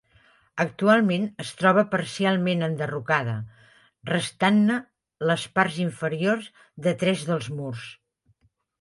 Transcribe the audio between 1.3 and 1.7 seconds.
es